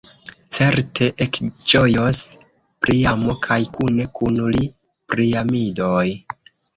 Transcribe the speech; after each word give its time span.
Certe, 0.57 1.09
ekĝojos 1.25 2.21
Priamo 2.85 3.35
kaj 3.47 3.57
kune 3.75 4.07
kun 4.21 4.39
li 4.57 4.63
Priamidoj. 5.13 6.07